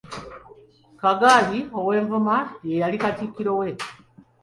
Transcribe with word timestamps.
Kagali 1.01 1.59
ow'Envuma 1.79 2.37
ye 2.67 2.73
yali 2.81 2.97
Katikkiro 3.03 3.53
we. 3.59 3.69